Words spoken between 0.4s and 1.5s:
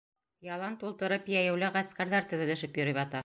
Ялан тултырып